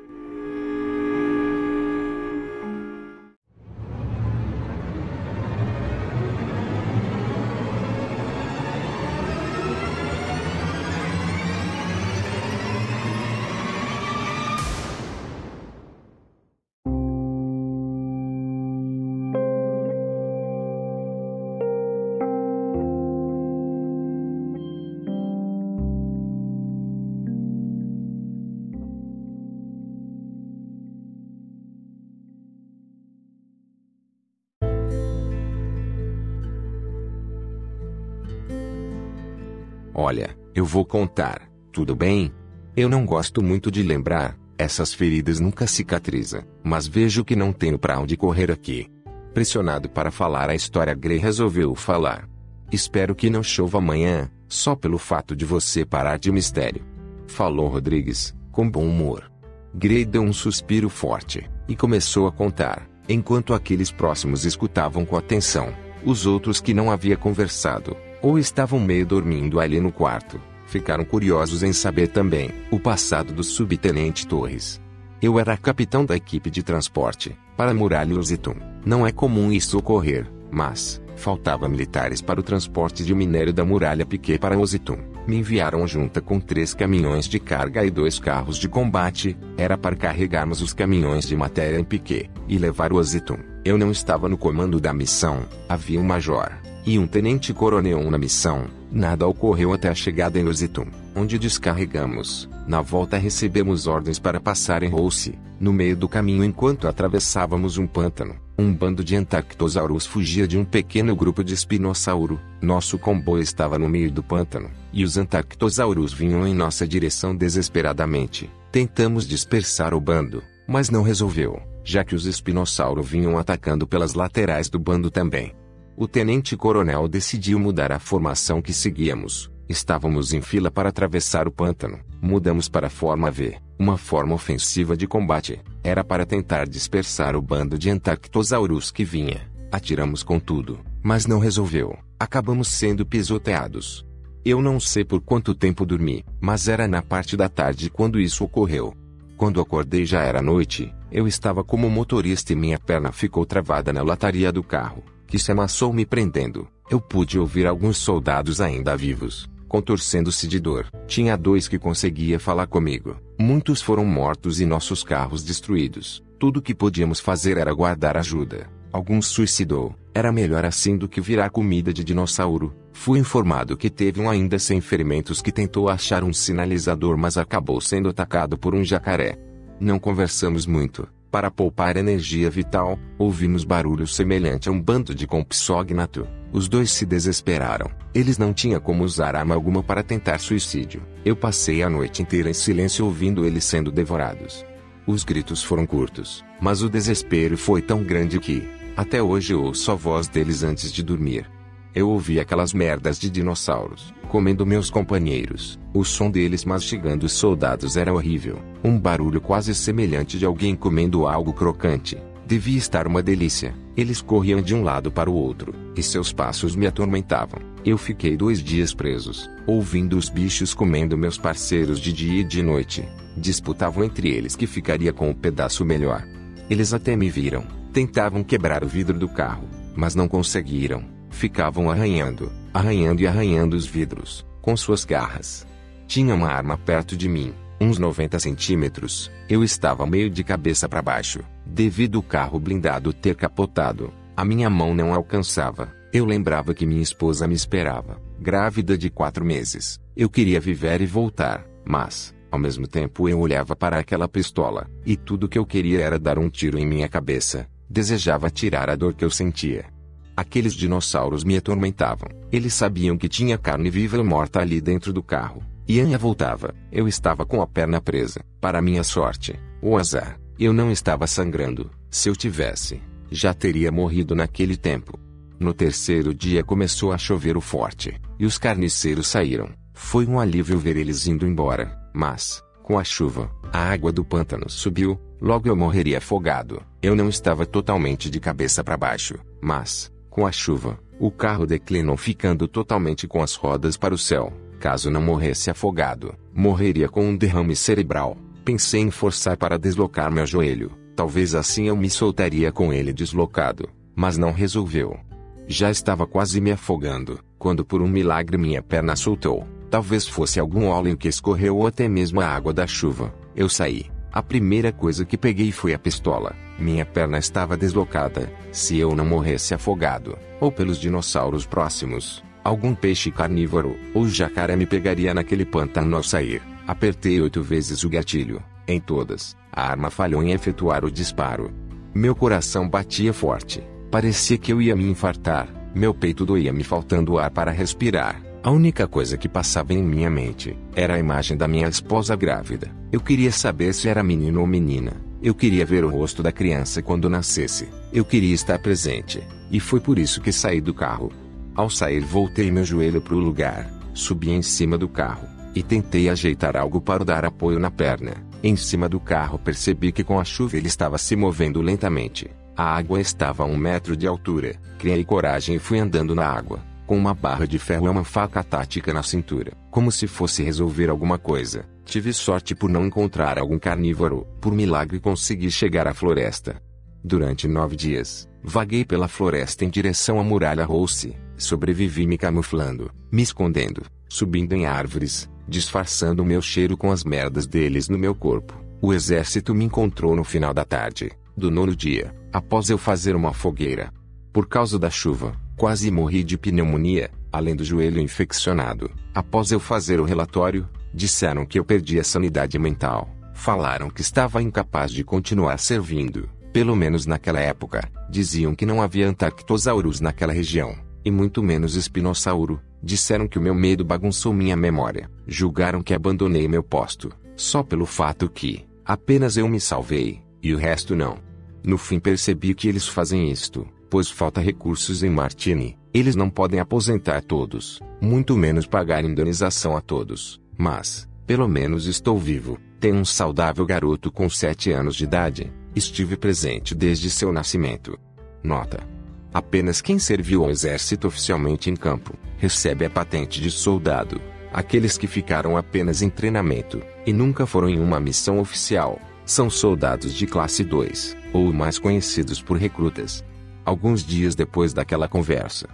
Olha, 40.00 40.38
eu 40.54 40.64
vou 40.64 40.84
contar, 40.84 41.50
tudo 41.72 41.96
bem? 41.96 42.32
Eu 42.76 42.88
não 42.88 43.04
gosto 43.04 43.42
muito 43.42 43.68
de 43.68 43.82
lembrar, 43.82 44.38
essas 44.56 44.94
feridas 44.94 45.40
nunca 45.40 45.66
cicatrizam, 45.66 46.44
mas 46.62 46.86
vejo 46.86 47.24
que 47.24 47.34
não 47.34 47.52
tenho 47.52 47.76
para 47.76 47.98
onde 47.98 48.16
correr 48.16 48.48
aqui. 48.48 48.86
Pressionado 49.34 49.88
para 49.90 50.12
falar 50.12 50.50
a 50.50 50.54
história, 50.54 50.94
Gray 50.94 51.18
resolveu 51.18 51.74
falar. 51.74 52.28
Espero 52.70 53.12
que 53.12 53.28
não 53.28 53.42
chova 53.42 53.78
amanhã, 53.78 54.30
só 54.46 54.76
pelo 54.76 54.98
fato 54.98 55.34
de 55.34 55.44
você 55.44 55.84
parar 55.84 56.16
de 56.16 56.30
mistério. 56.30 56.86
Falou 57.26 57.66
Rodrigues, 57.66 58.32
com 58.52 58.70
bom 58.70 58.86
humor. 58.86 59.28
Gray 59.74 60.04
deu 60.04 60.22
um 60.22 60.32
suspiro 60.32 60.88
forte 60.88 61.50
e 61.66 61.74
começou 61.74 62.28
a 62.28 62.30
contar, 62.30 62.88
enquanto 63.08 63.52
aqueles 63.52 63.90
próximos 63.90 64.44
escutavam 64.44 65.04
com 65.04 65.16
atenção. 65.16 65.74
Os 66.04 66.24
outros 66.24 66.60
que 66.60 66.72
não 66.72 66.88
havia 66.88 67.16
conversado, 67.16 67.96
ou 68.23 68.38
estavam 68.38 68.81
meio 68.81 69.06
dormindo 69.06 69.61
ali 69.61 69.81
no 69.81 69.93
quarto. 69.93 70.41
Ficaram 70.67 71.05
curiosos 71.05 71.62
em 71.62 71.73
saber 71.73 72.09
também 72.09 72.50
o 72.70 72.79
passado 72.79 73.32
do 73.32 73.43
subtenente 73.43 74.26
Torres. 74.26 74.81
Eu 75.20 75.38
era 75.41 75.56
capitão 75.56 76.05
da 76.05 76.15
equipe 76.15 76.50
de 76.50 76.62
transporte 76.62 77.37
para 77.56 77.75
Muralha 77.75 78.15
Lusitun. 78.15 78.55
Não 78.84 79.06
é 79.06 79.10
comum 79.10 79.51
isso 79.51 79.79
ocorrer, 79.79 80.31
mas 80.51 81.03
faltava 81.17 81.69
militares 81.69 82.22
para 82.22 82.39
o 82.39 82.43
transporte 82.43 83.05
de 83.05 83.15
minério 83.15 83.53
da 83.53 83.65
Muralha 83.65 84.06
Piquet 84.06 84.39
para 84.39 84.58
Ositum. 84.58 84.98
Me 85.27 85.37
enviaram 85.39 85.87
junta 85.87 86.20
com 86.20 86.39
três 86.39 86.72
caminhões 86.72 87.27
de 87.27 87.41
carga 87.41 87.84
e 87.84 87.91
dois 87.91 88.19
carros 88.19 88.56
de 88.56 88.69
combate. 88.69 89.37
Era 89.56 89.77
para 89.77 89.96
carregarmos 89.96 90.63
os 90.63 90.72
caminhões 90.72 91.27
de 91.27 91.34
matéria 91.37 91.79
em 91.79 91.84
Piquet 91.84 92.31
e 92.46 92.56
levar 92.56 92.93
o 92.93 92.96
Ositum. 92.96 93.39
Eu 93.65 93.77
não 93.77 93.91
estava 93.91 94.29
no 94.29 94.39
comando 94.39 94.81
da 94.81 94.93
missão. 94.93 95.43
Havia 95.69 96.01
um 96.01 96.05
major 96.05 96.68
e 96.88 96.98
um 96.98 97.06
tenente-coronel 97.06 98.10
na 98.10 98.16
missão, 98.16 98.64
nada 98.90 99.26
ocorreu 99.26 99.74
até 99.74 99.90
a 99.90 99.94
chegada 99.94 100.38
em 100.38 100.48
Ositum, 100.48 100.86
onde 101.14 101.38
descarregamos. 101.38 102.48
Na 102.66 102.80
volta 102.80 103.18
recebemos 103.18 103.86
ordens 103.86 104.18
para 104.18 104.40
passar 104.40 104.82
em 104.82 104.88
Rousse, 104.88 105.38
no 105.60 105.70
meio 105.70 105.94
do 105.94 106.08
caminho 106.08 106.42
enquanto 106.42 106.88
atravessávamos 106.88 107.76
um 107.76 107.86
pântano. 107.86 108.36
Um 108.58 108.72
bando 108.72 109.04
de 109.04 109.14
Antarctosaurus 109.16 110.06
fugia 110.06 110.48
de 110.48 110.56
um 110.56 110.64
pequeno 110.64 111.14
grupo 111.14 111.44
de 111.44 111.52
espinossauro. 111.52 112.40
Nosso 112.58 112.98
comboio 112.98 113.42
estava 113.42 113.78
no 113.78 113.86
meio 113.86 114.10
do 114.10 114.22
pântano, 114.22 114.70
e 114.90 115.04
os 115.04 115.18
Antarctosaurus 115.18 116.14
vinham 116.14 116.46
em 116.46 116.54
nossa 116.54 116.88
direção 116.88 117.36
desesperadamente. 117.36 118.50
Tentamos 118.72 119.28
dispersar 119.28 119.92
o 119.92 120.00
bando, 120.00 120.42
mas 120.66 120.88
não 120.88 121.02
resolveu, 121.02 121.60
já 121.84 122.02
que 122.02 122.14
os 122.14 122.24
espinossauros 122.24 123.06
vinham 123.06 123.36
atacando 123.36 123.86
pelas 123.86 124.14
laterais 124.14 124.70
do 124.70 124.78
bando 124.78 125.10
também. 125.10 125.52
O 126.00 126.06
tenente-coronel 126.06 127.08
decidiu 127.08 127.58
mudar 127.58 127.90
a 127.90 127.98
formação 127.98 128.62
que 128.62 128.72
seguíamos. 128.72 129.50
Estávamos 129.69 130.32
em 130.32 130.40
fila 130.40 130.70
para 130.70 130.90
atravessar 130.90 131.48
o 131.48 131.50
pântano. 131.50 131.98
Mudamos 132.22 132.69
para 132.69 132.86
a 132.86 132.90
forma 132.90 133.32
V, 133.32 133.56
uma 133.76 133.98
forma 133.98 134.32
ofensiva 134.32 134.96
de 134.96 135.08
combate. 135.08 135.60
Era 135.82 136.05
para 136.05 136.24
tentar 136.24 136.69
dispersar 136.69 137.34
o 137.34 137.43
bando 137.43 137.76
de 137.76 137.90
Antarctosaurus 137.90 138.93
que 138.93 139.05
vinha. 139.05 139.50
Atiramos 139.72 140.22
com 140.22 140.38
tudo, 140.38 140.78
mas 141.02 141.26
não 141.26 141.40
resolveu. 141.40 141.98
Acabamos 142.17 142.69
sendo 142.69 143.05
pisoteados. 143.05 144.06
Eu 144.44 144.62
não 144.62 144.78
sei 144.78 145.05
por 145.05 145.20
quanto 145.20 145.52
tempo 145.52 145.84
dormi, 145.84 146.24
mas 146.40 146.69
era 146.69 146.86
na 146.86 147.02
parte 147.02 147.36
da 147.36 147.48
tarde 147.48 147.90
quando 147.90 148.20
isso 148.20 148.44
ocorreu. 148.44 148.94
Quando 149.36 149.60
acordei 149.60 150.06
já 150.06 150.22
era 150.22 150.40
noite, 150.40 150.94
eu 151.10 151.26
estava 151.26 151.64
como 151.64 151.90
motorista 151.90 152.52
e 152.52 152.56
minha 152.56 152.78
perna 152.78 153.10
ficou 153.10 153.44
travada 153.44 153.93
na 153.93 154.05
lataria 154.05 154.52
do 154.52 154.62
carro 154.62 155.02
que 155.29 155.39
se 155.39 155.53
amassou 155.53 155.93
me 155.93 156.05
prendendo. 156.05 156.67
Eu 156.91 157.01
pude 157.01 157.39
ouvir 157.39 157.67
alguns 157.67 157.99
soldados 157.99 158.61
ainda 158.61 158.97
vivos, 158.97 159.49
contorcendo-se 159.69 160.49
de 160.49 160.58
dor. 160.58 160.87
Tinha 161.06 161.37
dois 161.37 161.69
que 161.69 161.79
conseguia 161.79 162.41
falar 162.41 162.67
comigo. 162.67 163.17
Muitos 163.39 163.82
foram 163.82 164.05
mortos 164.05 164.58
e 164.61 164.67
nossos 164.67 165.05
carros 165.05 165.44
destruídos. 165.44 166.25
Tudo 166.39 166.63
que 166.63 166.75
podíamos 166.75 167.20
fazer 167.20 167.58
era 167.58 167.73
guardar 167.73 168.17
ajuda. 168.17 168.70
Alguns 168.91 169.27
suicidou. 169.27 169.94
Era 170.15 170.32
melhor 170.32 170.65
assim 170.65 170.97
do 170.97 171.06
que 171.06 171.20
virar 171.20 171.51
comida 171.51 171.93
de 171.93 172.03
dinossauro. 172.03 172.75
Fui 172.93 173.19
informado 173.19 173.77
que 173.77 173.91
teve 173.91 174.20
um 174.20 174.31
ainda 174.31 174.58
sem 174.58 174.81
ferimentos 174.81 175.43
que 175.43 175.53
tentou 175.53 175.89
achar 175.89 176.25
um 176.25 176.32
sinalizador 176.32 177.17
mas 177.17 177.37
acabou 177.37 177.81
sendo 177.81 178.08
atacado 178.08 178.56
por 178.56 178.75
um 178.75 178.82
jacaré. 178.82 179.39
Não 179.79 179.99
conversamos 179.99 180.67
muito, 180.67 181.06
Para 181.31 181.51
poupar 181.51 181.99
energia 181.99 182.49
vital, 182.49 182.99
ouvimos 183.19 183.63
barulho 183.63 184.06
semelhante 184.06 184.69
a 184.69 184.73
um 184.73 184.81
bando 184.81 185.15
de 185.15 185.27
compsognato. 185.27 186.27
Os 186.51 186.69
dois 186.69 186.91
se 186.91 187.05
desesperaram. 187.05 187.91
Eles 188.15 188.39
não 188.39 188.55
tinham 188.55 188.81
como 188.81 189.05
usar 189.05 189.37
arma 189.37 189.55
alguma 189.55 189.82
para 189.82 190.03
tentar 190.03 190.39
suicídio. 190.39 191.03
Eu 191.27 191.37
passei 191.37 191.82
a 191.82 191.91
noite 191.91 192.23
inteira 192.23 192.49
em 192.49 192.55
silêncio 192.55 193.05
ouvindo 193.05 193.44
eles 193.44 193.65
sendo 193.65 193.93
devorados. 193.93 194.65
Os 195.06 195.23
gritos 195.23 195.63
foram 195.63 195.87
curtos, 195.87 196.43
mas 196.61 196.82
o 196.82 196.89
desespero 196.89 197.58
foi 197.58 197.82
tão 197.82 198.03
grande 198.03 198.39
que, 198.41 198.67
até 198.97 199.23
hoje 199.23 199.55
ouço 199.55 199.93
a 199.93 199.94
voz 199.94 200.29
deles 200.29 200.63
antes 200.63 200.91
de 200.91 201.03
dormir. 201.03 201.57
Eu 201.98 202.10
ouvi 202.10 202.38
aquelas 202.38 202.72
merdas 202.72 203.19
de 203.19 203.28
dinossauros, 203.28 204.14
comendo 204.28 204.64
meus 204.64 204.88
companheiros. 204.88 205.81
O 205.93 206.05
som 206.05 206.31
deles 206.31 206.64
mastigando 206.64 207.26
os 207.26 207.32
soldados 207.32 207.96
era 207.96 208.14
horrível. 208.14 208.60
Um 208.84 208.96
barulho 208.96 209.40
quase 209.40 209.74
semelhante 209.74 210.38
de 210.38 210.46
alguém 210.46 210.76
comendo 210.76 211.26
algo 211.26 211.52
crocante. 211.52 212.17
Devia 212.46 212.78
estar 212.78 213.08
uma 213.08 213.20
delícia. 213.20 213.74
Eles 213.96 214.22
corriam 214.22 214.62
de 214.62 214.76
um 214.76 214.84
lado 214.84 215.10
para 215.10 215.28
o 215.28 215.34
outro, 215.34 215.74
e 215.96 216.00
seus 216.00 216.32
passos 216.32 216.76
me 216.76 216.86
atormentavam. 216.86 217.60
Eu 217.84 217.98
fiquei 217.98 218.36
dois 218.36 218.62
dias 218.62 218.94
presos, 218.94 219.50
ouvindo 219.67 220.17
os 220.17 220.28
bichos 220.28 220.72
comendo 220.72 221.19
meus 221.19 221.36
parceiros 221.36 221.98
de 221.98 222.12
dia 222.12 222.43
e 222.43 222.44
de 222.44 222.62
noite. 222.62 223.05
Disputavam 223.36 224.05
entre 224.05 224.28
eles 224.28 224.55
que 224.55 224.69
ficaria 224.69 225.12
com 225.12 225.28
o 225.32 225.34
pedaço 225.34 225.84
melhor. 225.84 226.24
Eles 226.70 226.94
até 226.94 227.17
me 227.17 227.28
viram. 227.28 227.67
Tentavam 227.93 228.44
quebrar 228.44 228.84
o 228.84 228.88
vidro 228.88 229.19
do 229.19 229.28
carro, 229.28 229.64
mas 229.96 230.14
não 230.14 230.28
conseguiram. 230.28 231.18
Ficavam 231.38 231.88
arranhando, 231.88 232.50
arranhando 232.74 233.22
e 233.22 233.26
arranhando 233.28 233.76
os 233.76 233.86
vidros, 233.86 234.44
com 234.60 234.76
suas 234.76 235.04
garras. 235.04 235.64
Tinha 236.04 236.34
uma 236.34 236.48
arma 236.48 236.76
perto 236.76 237.16
de 237.16 237.28
mim, 237.28 237.54
uns 237.80 237.96
90 237.96 238.40
centímetros. 238.40 239.30
Eu 239.48 239.62
estava 239.62 240.04
meio 240.04 240.28
de 240.28 240.42
cabeça 240.42 240.88
para 240.88 241.00
baixo, 241.00 241.38
devido 241.64 242.18
o 242.18 242.24
carro 242.24 242.58
blindado 242.58 243.12
ter 243.12 243.36
capotado. 243.36 244.12
A 244.36 244.44
minha 244.44 244.68
mão 244.68 244.92
não 244.92 245.14
alcançava. 245.14 245.94
Eu 246.12 246.24
lembrava 246.24 246.74
que 246.74 246.84
minha 246.84 247.00
esposa 247.02 247.46
me 247.46 247.54
esperava, 247.54 248.20
grávida 248.40 248.98
de 248.98 249.08
quatro 249.08 249.44
meses. 249.44 250.00
Eu 250.16 250.28
queria 250.28 250.58
viver 250.58 251.00
e 251.00 251.06
voltar, 251.06 251.64
mas, 251.84 252.34
ao 252.50 252.58
mesmo 252.58 252.88
tempo 252.88 253.28
eu 253.28 253.38
olhava 253.38 253.76
para 253.76 253.96
aquela 253.96 254.26
pistola, 254.26 254.90
e 255.06 255.16
tudo 255.16 255.48
que 255.48 255.56
eu 255.56 255.64
queria 255.64 256.00
era 256.00 256.18
dar 256.18 256.36
um 256.36 256.50
tiro 256.50 256.80
em 256.80 256.84
minha 256.84 257.08
cabeça. 257.08 257.68
Desejava 257.88 258.50
tirar 258.50 258.90
a 258.90 258.96
dor 258.96 259.14
que 259.14 259.24
eu 259.24 259.30
sentia. 259.30 259.96
Aqueles 260.38 260.72
dinossauros 260.72 261.42
me 261.42 261.56
atormentavam. 261.56 262.28
Eles 262.52 262.72
sabiam 262.72 263.18
que 263.18 263.28
tinha 263.28 263.58
carne 263.58 263.90
viva 263.90 264.18
ou 264.18 264.24
morta 264.24 264.60
ali 264.60 264.80
dentro 264.80 265.12
do 265.12 265.20
carro. 265.20 265.64
E 265.84 265.98
Anya 265.98 266.16
voltava. 266.16 266.72
Eu 266.92 267.08
estava 267.08 267.44
com 267.44 267.60
a 267.60 267.66
perna 267.66 268.00
presa. 268.00 268.40
Para 268.60 268.80
minha 268.80 269.02
sorte, 269.02 269.58
o 269.82 269.96
azar, 269.98 270.38
eu 270.56 270.72
não 270.72 270.92
estava 270.92 271.26
sangrando. 271.26 271.90
Se 272.08 272.28
eu 272.28 272.36
tivesse, 272.36 273.02
já 273.32 273.52
teria 273.52 273.90
morrido 273.90 274.32
naquele 274.32 274.76
tempo. 274.76 275.18
No 275.58 275.74
terceiro 275.74 276.32
dia 276.32 276.62
começou 276.62 277.10
a 277.10 277.18
chover 277.18 277.56
o 277.56 277.60
forte, 277.60 278.14
e 278.38 278.46
os 278.46 278.58
carniceiros 278.58 279.26
saíram. 279.26 279.70
Foi 279.92 280.24
um 280.24 280.38
alívio 280.38 280.78
ver 280.78 280.96
eles 280.96 281.26
indo 281.26 281.48
embora. 281.48 281.98
Mas, 282.14 282.62
com 282.84 282.96
a 282.96 283.02
chuva, 283.02 283.50
a 283.72 283.90
água 283.90 284.12
do 284.12 284.24
pântano 284.24 284.70
subiu, 284.70 285.20
logo 285.40 285.68
eu 285.68 285.74
morreria 285.74 286.18
afogado. 286.18 286.80
Eu 287.02 287.16
não 287.16 287.28
estava 287.28 287.66
totalmente 287.66 288.30
de 288.30 288.38
cabeça 288.38 288.84
para 288.84 288.96
baixo, 288.96 289.34
mas, 289.60 290.12
com 290.29 290.47
a 290.47 290.53
chuva, 290.53 290.99
o 291.19 291.31
carro 291.31 291.67
declinou 291.67 292.17
ficando 292.17 292.69
totalmente 292.69 293.27
com 293.27 293.43
as 293.43 293.55
rodas 293.55 293.97
para 293.97 294.15
o 294.15 294.19
céu. 294.19 294.53
Caso 294.79 295.11
não 295.11 295.20
morresse 295.20 295.70
afogado, 295.70 296.35
morreria 296.55 297.08
com 297.08 297.25
um 297.25 297.37
derrame 297.37 297.75
cerebral. 297.75 298.37
Pensei 298.65 299.01
em 299.01 299.11
forçar 299.11 299.56
para 299.56 299.79
deslocar 299.79 300.31
meu 300.31 300.47
joelho. 300.47 300.93
Talvez 301.17 301.55
assim 301.55 301.89
eu 301.89 301.97
me 301.97 302.08
soltaria 302.08 302.70
com 302.70 302.93
ele 302.93 303.13
deslocado, 303.13 303.89
mas 304.15 304.39
não 304.39 304.53
resolveu. 304.53 305.19
Já 305.67 305.91
estava 305.91 306.27
quase 306.27 306.61
me 306.61 306.70
afogando, 306.70 307.41
quando 307.58 307.85
por 307.85 308.01
um 308.01 308.08
milagre 308.08 308.56
minha 308.56 308.82
perna 308.82 309.17
soltou. 309.17 309.67
Talvez 309.91 310.29
fosse 310.29 310.61
algum 310.61 310.87
óleo 310.87 311.17
que 311.17 311.29
escorreu 311.29 311.79
ou 311.79 311.87
até 311.87 312.08
mesmo 312.08 312.41
a 312.41 312.47
água 312.47 312.73
da 312.73 312.87
chuva. 312.87 313.35
Eu 313.56 313.69
saí. 313.69 314.06
A 314.32 314.43
primeira 314.43 314.93
coisa 314.93 315.25
que 315.25 315.39
peguei 315.39 315.73
foi 315.73 315.94
a 315.94 315.99
pistola. 315.99 316.55
Minha 316.79 317.05
perna 317.05 317.39
estava 317.39 317.77
deslocada. 317.77 318.53
Se 318.70 318.99
eu 318.99 319.17
não 319.17 319.25
morresse 319.25 319.75
afogado, 319.75 320.39
ou 320.61 320.70
pelos 320.70 320.99
dinossauros 320.99 321.67
próximos, 321.67 322.44
algum 322.63 322.94
peixe 322.94 323.31
carnívoro 323.31 323.97
ou 324.15 324.29
jacaré 324.29 324.77
me 324.77 324.87
pegaria 324.87 325.32
naquele 325.32 325.65
pântano 325.65 326.17
ao 326.17 326.23
sair. 326.23 326.63
Apertei 326.87 327.41
oito 327.41 327.63
vezes 327.63 328.05
o 328.05 328.08
gatilho. 328.08 328.63
Em 328.87 329.01
todas, 329.01 329.56
a 329.73 329.91
arma 329.91 330.11
falhou 330.11 330.43
em 330.43 330.53
efetuar 330.53 331.05
o 331.05 331.11
disparo. 331.11 331.70
Meu 332.15 332.35
coração 332.35 332.89
batia 332.89 333.32
forte. 333.32 333.82
Parecia 334.11 334.56
que 334.56 334.73
eu 334.73 334.81
ia 334.81 334.97
me 334.97 335.05
infartar. 335.05 335.69
Meu 335.94 336.15
peito 336.15 336.47
doía 336.47 336.73
me 336.73 336.85
faltando 336.85 337.39
ar 337.39 337.51
para 337.51 337.70
respirar. 337.70 338.47
A 338.60 338.72
única 338.72 339.06
coisa 339.06 339.38
que 339.38 339.48
passava 339.48 339.94
em 339.94 340.03
minha 340.03 340.29
mente 340.29 340.77
era 340.94 341.15
a 341.15 341.19
imagem 341.19 341.56
da 341.56 341.69
minha 341.69 341.86
esposa 341.86 342.34
grávida. 342.34 342.91
Eu 343.12 343.20
queria 343.20 343.53
saber 343.53 343.94
se 343.94 344.08
era 344.08 344.22
menino 344.22 344.60
ou 344.60 344.67
menina. 344.67 345.12
Eu 345.41 345.55
queria 345.55 345.86
ver 345.86 346.05
o 346.05 346.10
rosto 346.10 346.43
da 346.43 346.50
criança 346.50 347.00
quando 347.00 347.31
nascesse. 347.31 347.88
Eu 348.12 348.24
queria 348.24 348.53
estar 348.53 348.77
presente. 348.81 349.41
E 349.70 349.79
foi 349.79 350.00
por 350.00 350.19
isso 350.19 350.41
que 350.41 350.50
saí 350.50 350.81
do 350.81 350.93
carro. 350.93 351.32
Ao 351.72 351.88
sair, 351.88 352.20
voltei 352.20 352.69
meu 352.69 352.84
joelho 352.84 353.20
para 353.20 353.36
o 353.36 353.38
lugar, 353.38 353.88
subi 354.12 354.50
em 354.50 354.62
cima 354.62 354.98
do 354.98 355.08
carro 355.08 355.46
e 355.72 355.81
tentei 355.81 356.29
ajeitar 356.29 356.77
algo 356.77 357.00
para 357.00 357.24
dar 357.24 357.44
apoio 357.44 357.79
na 357.79 357.93
perna. 357.93 358.34
Em 358.60 358.74
cima 358.74 359.08
do 359.08 359.20
carro, 359.20 359.56
percebi 359.56 360.10
que 360.10 360.24
com 360.24 360.41
a 360.41 360.44
chuva 360.44 360.77
ele 360.77 360.88
estava 360.88 361.17
se 361.17 361.36
movendo 361.36 361.81
lentamente. 361.81 362.50
A 362.77 362.96
água 362.96 363.20
estava 363.20 363.62
a 363.62 363.67
um 363.67 363.77
metro 363.77 364.17
de 364.17 364.27
altura. 364.27 364.74
Criei 364.98 365.22
coragem 365.22 365.77
e 365.77 365.79
fui 365.79 366.00
andando 366.00 366.34
na 366.34 366.46
água 366.46 366.81
com 367.08 367.17
uma 367.17 367.32
barra 367.32 367.67
de 367.67 367.79
ferro 367.79 368.05
e 368.05 368.08
uma 368.10 368.22
faca 368.22 368.62
tática 368.62 369.15
na 369.15 369.22
cintura, 369.22 369.72
como 369.91 370.12
se 370.12 370.27
fosse 370.27 370.62
resolver 370.62 371.08
alguma 371.08 371.38
coisa. 371.38 371.88
Tive 372.05 372.34
sorte 372.34 372.74
por 372.74 372.91
não 372.91 373.06
encontrar 373.06 373.58
algum 373.58 373.79
carnívoro, 373.79 374.46
por 374.60 374.74
milagre 374.74 375.19
consegui 375.19 375.70
chegar 375.70 376.06
à 376.06 376.12
floresta. 376.12 376.82
Durante 377.24 377.67
nove 377.67 377.96
dias, 377.96 378.46
vaguei 378.62 379.06
pela 379.06 379.27
floresta 379.27 379.86
em 379.86 379.88
direção 379.88 380.38
à 380.38 380.44
muralha 380.44 380.84
Rousse, 380.84 381.34
sobrevivi 381.56 382.27
me 382.27 382.36
camuflando, 382.36 383.10
me 383.32 383.41
escondendo, 383.41 384.03
subindo 384.29 384.74
em 384.74 384.84
árvores, 384.84 385.50
disfarçando 385.67 386.43
o 386.43 386.46
meu 386.46 386.60
cheiro 386.60 386.94
com 386.94 387.10
as 387.10 387.24
merdas 387.24 387.67
deles 387.67 388.10
no 388.10 388.19
meu 388.19 388.34
corpo. 388.34 388.74
O 389.00 389.15
exército 389.15 389.74
me 389.74 389.86
encontrou 389.86 390.36
no 390.36 390.44
final 390.44 390.74
da 390.74 390.84
tarde, 390.84 391.32
do 391.56 391.70
nono 391.70 391.96
dia, 391.96 392.34
após 392.53 392.91
eu 392.91 392.98
fazer 392.98 393.34
uma 393.34 393.55
fogueira. 393.55 394.12
Por 394.53 394.69
causa 394.69 394.98
da 394.98 395.08
chuva, 395.08 395.55
Quase 395.79 396.11
morri 396.11 396.43
de 396.43 396.58
pneumonia, 396.58 397.31
além 397.53 397.77
do 397.77 397.85
joelho 397.85 398.20
infeccionado. 398.20 399.08
Após 399.32 399.70
eu 399.70 399.79
fazer 399.79 400.19
o 400.19 400.25
relatório, 400.25 400.89
disseram 401.15 401.65
que 401.65 401.79
eu 401.79 401.85
perdi 401.85 402.19
a 402.19 402.25
sanidade 402.25 402.77
mental. 402.81 403.31
Falaram 403.55 404.11
que 404.11 404.20
estava 404.20 404.61
incapaz 404.61 405.13
de 405.13 405.23
continuar 405.23 405.79
servindo. 405.79 406.49
Pelo 406.73 406.97
menos 406.97 407.27
naquela 407.27 407.61
época, 407.61 408.11
diziam 408.29 408.75
que 408.75 408.85
não 408.85 409.01
havia 409.01 409.29
antactosaurus 409.29 410.20
naquela 410.20 410.53
região, 410.53 410.97
e 411.25 411.31
muito 411.31 411.63
menos 411.63 411.94
espinossauro. 411.94 412.81
Disseram 413.01 413.47
que 413.47 413.56
o 413.56 413.63
meu 413.63 413.75
medo 413.75 414.05
bagunçou 414.05 414.53
minha 414.53 414.77
memória. 414.77 415.31
Julgaram 415.47 416.03
que 416.03 416.13
abandonei 416.13 416.67
meu 416.67 416.82
posto, 416.82 417.31
só 417.55 417.85
pelo 417.85 418.05
fato 418.05 418.51
que 418.51 418.85
apenas 419.05 419.56
eu 419.56 419.69
me 419.69 419.79
salvei, 419.79 420.43
e 420.61 420.75
o 420.75 420.77
resto 420.77 421.15
não. 421.15 421.39
No 421.85 421.97
fim 421.97 422.19
percebi 422.19 422.75
que 422.75 422.89
eles 422.89 423.06
fazem 423.06 423.49
isto 423.49 423.87
pois 424.10 424.31
falta 424.31 424.60
recursos 424.60 425.22
em 425.22 425.31
Martini. 425.31 425.96
Eles 426.12 426.34
não 426.34 426.48
podem 426.48 426.81
aposentar 426.81 427.43
todos, 427.43 428.00
muito 428.20 428.56
menos 428.56 428.86
pagar 428.86 429.24
indenização 429.24 429.96
a 429.96 430.00
todos. 430.00 430.60
Mas, 430.77 431.29
pelo 431.46 431.69
menos 431.69 432.06
estou 432.06 432.38
vivo. 432.38 432.79
Tenho 432.98 433.17
um 433.17 433.24
saudável 433.24 433.86
garoto 433.86 434.31
com 434.31 434.48
7 434.48 434.91
anos 434.91 435.15
de 435.15 435.24
idade. 435.24 435.72
Estive 435.94 436.36
presente 436.36 436.94
desde 436.94 437.31
seu 437.31 437.53
nascimento. 437.53 438.19
Nota: 438.62 439.06
Apenas 439.53 440.00
quem 440.00 440.19
serviu 440.19 440.65
ao 440.65 440.70
exército 440.70 441.29
oficialmente 441.29 441.91
em 441.91 441.96
campo 441.96 442.34
recebe 442.56 443.05
a 443.05 443.10
patente 443.10 443.60
de 443.60 443.70
soldado. 443.70 444.41
Aqueles 444.72 445.17
que 445.17 445.27
ficaram 445.27 445.77
apenas 445.77 446.20
em 446.22 446.29
treinamento 446.29 447.00
e 447.24 447.32
nunca 447.32 447.67
foram 447.67 447.88
em 447.88 448.00
uma 448.00 448.20
missão 448.20 448.58
oficial 448.58 449.19
são 449.44 449.70
soldados 449.70 450.34
de 450.34 450.46
classe 450.46 450.84
2, 450.84 451.34
ou 451.55 451.72
mais 451.72 451.98
conhecidos 451.98 452.60
por 452.60 452.77
recrutas 452.77 453.43
alguns 453.88 454.22
dias 454.22 454.54
depois 454.54 454.92
daquela 454.92 455.26
conversa. 455.26 455.88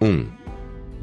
1. 0.00 0.06
Um. 0.06 0.26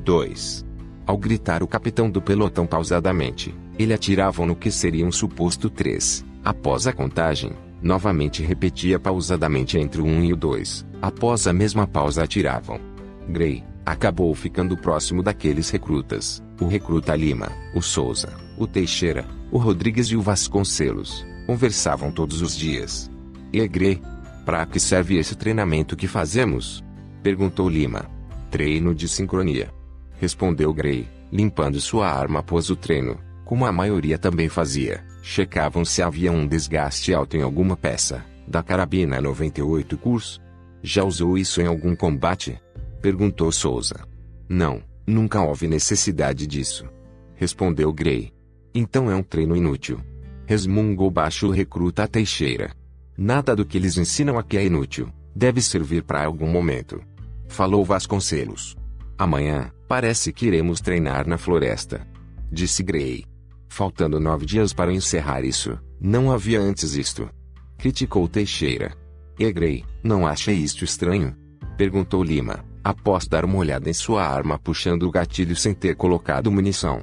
2. 0.03 0.65
Ao 1.05 1.17
gritar 1.17 1.63
o 1.63 1.67
capitão 1.67 2.09
do 2.09 2.21
pelotão 2.21 2.67
pausadamente, 2.67 3.53
ele 3.77 3.93
atirava 3.93 4.45
no 4.45 4.55
que 4.55 4.69
seria 4.69 5.05
um 5.05 5.11
suposto 5.11 5.69
3. 5.69 6.23
Após 6.43 6.85
a 6.85 6.93
contagem, 6.93 7.51
novamente 7.81 8.43
repetia 8.43 8.99
pausadamente 8.99 9.77
entre 9.79 10.01
o 10.01 10.05
1 10.05 10.07
um 10.07 10.23
e 10.23 10.33
o 10.33 10.35
2. 10.35 10.85
Após 11.01 11.47
a 11.47 11.53
mesma 11.53 11.87
pausa 11.87 12.23
atiravam. 12.23 12.79
Gray 13.27 13.63
acabou 13.83 14.33
ficando 14.35 14.77
próximo 14.77 15.23
daqueles 15.23 15.69
recrutas. 15.71 16.43
O 16.61 16.67
recruta 16.67 17.15
Lima, 17.15 17.51
o 17.75 17.81
Souza, 17.81 18.29
o 18.57 18.67
Teixeira, 18.67 19.25
o 19.51 19.57
Rodrigues 19.57 20.07
e 20.07 20.15
o 20.15 20.21
Vasconcelos 20.21 21.25
conversavam 21.47 22.11
todos 22.11 22.41
os 22.41 22.55
dias. 22.55 23.09
E 23.51 23.67
Grey, 23.67 24.01
para 24.45 24.65
que 24.65 24.79
serve 24.79 25.17
esse 25.17 25.35
treinamento 25.35 25.95
que 25.95 26.07
fazemos? 26.07 26.83
Perguntou 27.23 27.67
Lima. 27.67 28.05
Treino 28.51 28.93
de 28.93 29.07
sincronia. 29.07 29.73
Respondeu 30.19 30.71
Gray, 30.71 31.07
limpando 31.31 31.81
sua 31.81 32.07
arma 32.07 32.39
após 32.39 32.69
o 32.69 32.75
treino, 32.75 33.17
como 33.43 33.65
a 33.65 33.71
maioria 33.71 34.17
também 34.17 34.47
fazia. 34.47 35.03
Checavam 35.21 35.83
se 35.83 36.01
havia 36.01 36.31
um 36.31 36.47
desgaste 36.47 37.13
alto 37.13 37.35
em 37.35 37.41
alguma 37.41 37.75
peça, 37.75 38.23
da 38.47 38.61
carabina 38.61 39.19
98 39.19 39.97
curso. 39.97 40.39
Já 40.83 41.03
usou 41.03 41.35
isso 41.37 41.59
em 41.59 41.65
algum 41.65 41.95
combate? 41.95 42.61
Perguntou 43.01 43.51
Souza. 43.51 44.07
Não, 44.47 44.83
nunca 45.05 45.41
houve 45.41 45.67
necessidade 45.67 46.45
disso. 46.45 46.85
Respondeu 47.35 47.91
Gray. 47.91 48.31
Então 48.73 49.09
é 49.09 49.15
um 49.15 49.23
treino 49.23 49.55
inútil. 49.55 49.99
Resmungou 50.45 51.09
baixo 51.09 51.47
o 51.47 51.51
recruta 51.51 52.07
Teixeira. 52.07 52.71
Nada 53.17 53.55
do 53.55 53.65
que 53.65 53.77
eles 53.77 53.98
ensinam 53.98 54.38
aqui 54.38 54.57
é 54.57 54.65
inútil. 54.65 55.10
Deve 55.36 55.62
servir 55.62 56.03
para 56.03 56.25
algum 56.25 56.48
momento. 56.48 57.01
Falou 57.48 57.84
Vasconcelos. 57.86 58.75
Amanhã, 59.17 59.72
parece 59.88 60.34
que 60.34 60.48
iremos 60.48 60.81
treinar 60.81 61.27
na 61.27 61.38
floresta. 61.38 62.05
Disse 62.51 62.84
Gray. 62.84 63.25
Faltando 63.69 64.19
nove 64.19 64.45
dias 64.45 64.74
para 64.74 64.93
encerrar 64.93 65.43
isso, 65.43 65.77
não 66.00 66.31
havia 66.31 66.60
antes 66.60 66.95
isto. 66.95 67.29
Criticou 67.77 68.27
Teixeira. 68.27 68.93
E 69.39 69.51
Gray, 69.51 69.84
não 70.03 70.25
acha 70.25 70.51
isto 70.51 70.84
estranho? 70.84 71.36
Perguntou 71.77 72.24
Lima, 72.24 72.63
após 72.84 73.27
dar 73.27 73.43
uma 73.43 73.57
olhada 73.57 73.89
em 73.89 73.93
sua 73.93 74.25
arma 74.25 74.57
puxando 74.57 75.03
o 75.03 75.12
gatilho 75.12 75.55
sem 75.55 75.74
ter 75.74 75.95
colocado 75.95 76.51
munição. 76.51 77.01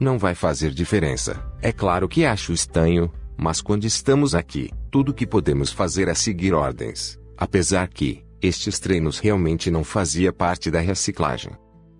Não 0.00 0.18
vai 0.18 0.34
fazer 0.34 0.70
diferença. 0.70 1.42
É 1.60 1.72
claro 1.72 2.08
que 2.08 2.24
acho 2.24 2.52
estranho, 2.52 3.10
mas 3.36 3.60
quando 3.60 3.84
estamos 3.84 4.34
aqui, 4.34 4.70
tudo 4.94 5.12
que 5.12 5.26
podemos 5.26 5.72
fazer 5.72 6.06
é 6.06 6.14
seguir 6.14 6.54
ordens. 6.54 7.18
Apesar 7.36 7.88
que, 7.88 8.24
estes 8.40 8.78
treinos 8.78 9.18
realmente 9.18 9.68
não 9.68 9.82
fazia 9.82 10.32
parte 10.32 10.70
da 10.70 10.78
reciclagem. 10.78 11.50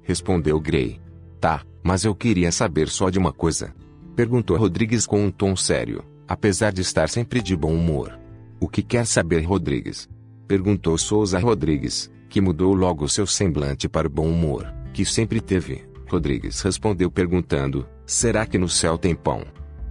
Respondeu 0.04 0.60
Gray. 0.60 1.00
Tá, 1.40 1.64
mas 1.82 2.04
eu 2.04 2.14
queria 2.14 2.52
saber 2.52 2.88
só 2.88 3.10
de 3.10 3.18
uma 3.18 3.32
coisa. 3.32 3.74
Perguntou 4.14 4.56
Rodrigues 4.56 5.06
com 5.06 5.24
um 5.24 5.28
tom 5.32 5.56
sério, 5.56 6.04
apesar 6.28 6.72
de 6.72 6.82
estar 6.82 7.08
sempre 7.08 7.42
de 7.42 7.56
bom 7.56 7.74
humor. 7.74 8.16
O 8.60 8.68
que 8.68 8.80
quer 8.80 9.04
saber 9.06 9.40
Rodrigues? 9.40 10.08
Perguntou 10.46 10.96
Souza 10.96 11.40
Rodrigues, 11.40 12.08
que 12.28 12.40
mudou 12.40 12.72
logo 12.74 13.08
seu 13.08 13.26
semblante 13.26 13.88
para 13.88 14.06
o 14.06 14.10
bom 14.10 14.28
humor, 14.28 14.72
que 14.92 15.04
sempre 15.04 15.40
teve. 15.40 15.84
Rodrigues 16.08 16.60
respondeu 16.60 17.10
perguntando: 17.10 17.88
Será 18.06 18.46
que 18.46 18.56
no 18.56 18.68
céu 18.68 18.96
tem 18.96 19.16
pão? 19.16 19.42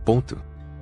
Ponto. 0.06 0.38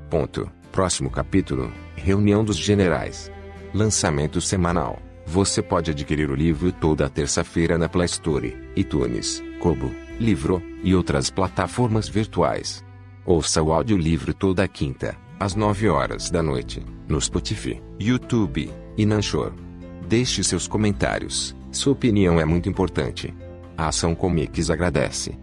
Ponto. 0.07 0.60
Próximo 0.71 1.09
capítulo: 1.09 1.71
Reunião 1.95 2.43
dos 2.43 2.55
Generais. 2.55 3.29
Lançamento 3.73 4.39
semanal. 4.39 5.01
Você 5.25 5.61
pode 5.61 5.91
adquirir 5.91 6.29
o 6.29 6.35
livro 6.35 6.71
toda 6.71 7.09
terça-feira 7.09 7.77
na 7.77 7.87
Play 7.87 8.05
Store, 8.05 8.57
iTunes, 8.75 9.43
Kobo, 9.59 9.91
Livro 10.19 10.61
e 10.83 10.95
outras 10.95 11.29
plataformas 11.29 12.07
virtuais. 12.07 12.83
Ouça 13.25 13.61
o 13.61 13.71
audiolivro 13.71 14.33
toda 14.33 14.67
quinta, 14.67 15.15
às 15.39 15.55
9 15.55 15.89
horas 15.89 16.29
da 16.29 16.41
noite, 16.41 16.83
no 17.07 17.19
Spotify, 17.19 17.81
YouTube 17.99 18.71
e 18.97 19.05
Nanchor. 19.05 19.53
Deixe 20.07 20.43
seus 20.43 20.67
comentários, 20.67 21.55
sua 21.71 21.93
opinião 21.93 22.39
é 22.39 22.45
muito 22.45 22.67
importante. 22.67 23.33
A 23.77 23.87
Ação 23.87 24.15
Comics 24.15 24.69
agradece. 24.69 25.37